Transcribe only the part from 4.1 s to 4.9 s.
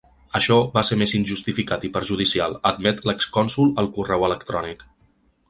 electrònic.